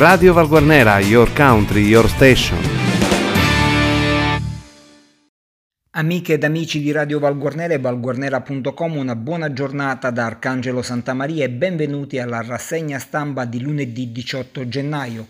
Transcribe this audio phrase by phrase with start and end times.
[0.00, 2.58] Radio Valguarnera, your country, your station.
[5.90, 11.50] Amiche ed amici di Radio Valguarnera e valguarnera.com, una buona giornata da Arcangelo Santamaria e
[11.50, 15.26] benvenuti alla rassegna stampa di lunedì 18 gennaio.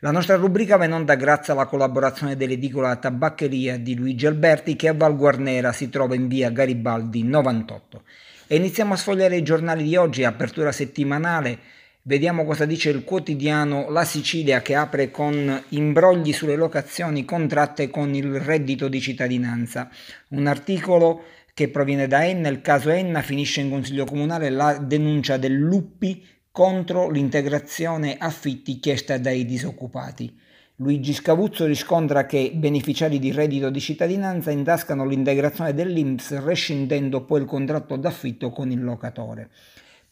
[0.00, 4.88] La nostra rubrica va in onda grazie alla collaborazione dell'edicola Tabaccheria di Luigi Alberti che
[4.88, 8.02] a Valguarnera si trova in via Garibaldi 98.
[8.48, 11.80] E iniziamo a sfogliare i giornali di oggi, apertura settimanale.
[12.04, 18.12] Vediamo cosa dice il quotidiano La Sicilia che apre con imbrogli sulle locazioni contratte con
[18.16, 19.88] il reddito di cittadinanza.
[20.30, 21.22] Un articolo
[21.54, 26.26] che proviene da Enna, il caso Enna finisce in Consiglio Comunale la denuncia del Luppi
[26.50, 30.36] contro l'integrazione affitti chiesta dai disoccupati.
[30.76, 37.46] Luigi Scavuzzo riscontra che beneficiari di reddito di cittadinanza intascano l'integrazione dell'Inps rescindendo poi il
[37.46, 39.50] contratto d'affitto con il locatore.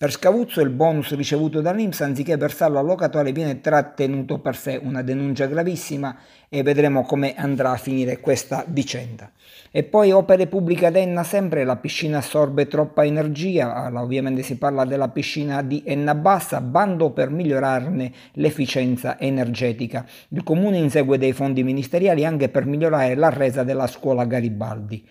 [0.01, 5.03] Per Scavuzzo il bonus ricevuto dall'Inps anziché versarlo al locatore viene trattenuto per sé, una
[5.03, 6.17] denuncia gravissima
[6.49, 9.31] e vedremo come andrà a finire questa vicenda.
[9.71, 14.87] E poi opere pubbliche ad Enna sempre, la piscina assorbe troppa energia, ovviamente si parla
[14.87, 20.07] della piscina di Enna Bassa, bando per migliorarne l'efficienza energetica.
[20.29, 25.07] Il comune insegue dei fondi ministeriali anche per migliorare la resa della scuola Garibaldi.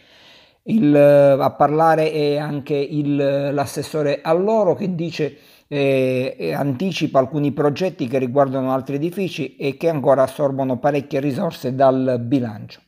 [0.69, 8.17] Il, a parlare è anche il, l'assessore Alloro che dice eh, anticipa alcuni progetti che
[8.17, 12.81] riguardano altri edifici e che ancora assorbono parecchie risorse dal bilancio.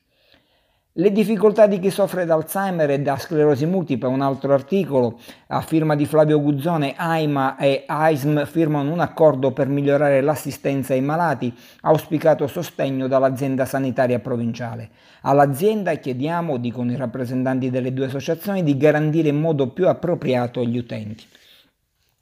[0.96, 5.96] Le difficoltà di chi soffre d'Alzheimer e da sclerosi multipla, un altro articolo a firma
[5.96, 12.46] di Flavio Guzzone, AIMA e AISM firmano un accordo per migliorare l'assistenza ai malati, auspicato
[12.46, 14.90] sostegno dall'azienda sanitaria provinciale.
[15.22, 20.78] All'azienda chiediamo, dicono i rappresentanti delle due associazioni, di garantire in modo più appropriato gli
[20.78, 21.24] utenti.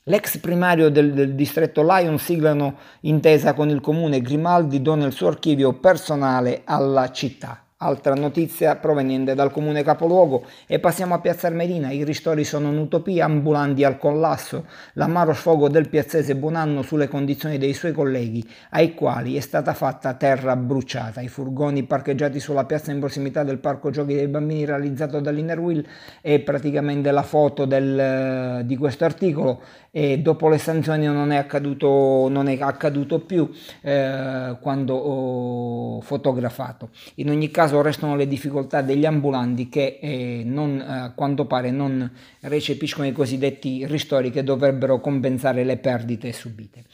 [0.04, 5.30] L'ex primario del, del, distretto Lion siglano intesa con il comune Grimaldi dona il suo
[5.30, 7.64] archivio personale alla città.
[7.82, 13.24] Altra notizia proveniente dal comune capoluogo e passiamo a Piazza Armerina, i ristori sono un'utopia,
[13.24, 19.38] ambulanti al collasso, l'amaro sfogo del piazzese Buonanno sulle condizioni dei suoi colleghi, ai quali
[19.38, 21.22] è stata fatta terra bruciata.
[21.22, 25.88] I furgoni parcheggiati sulla piazza in prossimità del parco giochi dei bambini realizzato dall'Inner Wheel
[26.20, 32.28] è praticamente la foto del, di questo articolo e dopo le sanzioni non è accaduto,
[32.30, 33.50] non è accaduto più
[33.82, 36.90] eh, quando fotografato.
[37.16, 41.70] In ogni caso caso restano le difficoltà degli ambulanti che eh, non, a quanto pare
[41.70, 46.86] non recepiscono i cosiddetti ristori che dovrebbero compensare le perdite subite.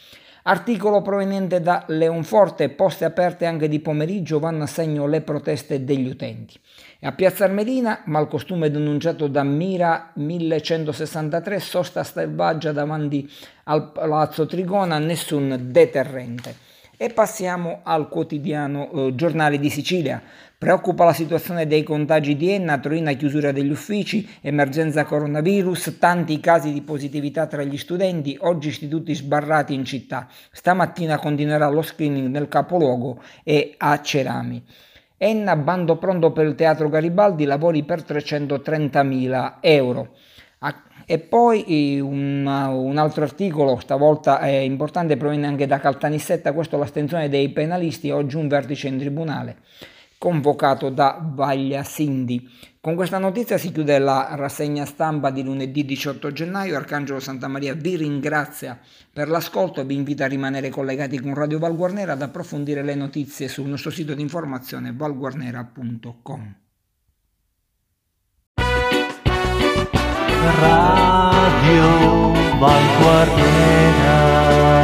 [0.48, 6.08] Articolo proveniente da Leonforte, poste aperte anche di pomeriggio vanno a segno le proteste degli
[6.08, 6.60] utenti.
[7.02, 13.28] A Piazza Armerina, malcostume denunciato da Mira 1163, sosta selvaggia davanti
[13.64, 16.75] al Palazzo Trigona, nessun deterrente.
[16.98, 20.22] E passiamo al quotidiano eh, Giornale di Sicilia.
[20.58, 26.72] Preoccupa la situazione dei contagi di Enna, Torino chiusura degli uffici, emergenza coronavirus, tanti casi
[26.72, 30.30] di positività tra gli studenti, oggi istituti sbarrati in città.
[30.52, 34.64] Stamattina continuerà lo screening nel capoluogo e a Cerami.
[35.18, 40.14] Enna, bando pronto per il Teatro Garibaldi, lavori per 330.000 euro.
[41.08, 47.30] E poi un, un, altro articolo, stavolta è importante, proviene anche da Caltanissetta, questo l'astensione
[47.30, 49.58] dei penalisti, oggi un vertice in tribunale
[50.18, 52.50] convocato da Vaglia Sindi.
[52.82, 56.76] Con questa notizia si chiude la rassegna stampa di lunedì 18 gennaio.
[56.76, 58.80] Arcangelo Santa Maria vi ringrazia
[59.12, 63.48] per l'ascolto e vi invita a rimanere collegati con Radio Valguarnera ad approfondire le notizie
[63.48, 66.65] sul nostro sito di informazione valguarnera.com.
[70.54, 71.90] Radio
[72.62, 74.75] Valguarnera